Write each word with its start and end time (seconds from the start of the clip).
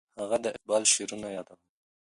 هغه 0.19 0.37
د 0.43 0.45
اقبال 0.55 0.83
شعرونه 0.91 1.27
یادول. 1.35 1.59